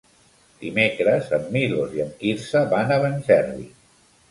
[0.61, 3.71] Dimecres en Milos i en Quirze van a Benferri.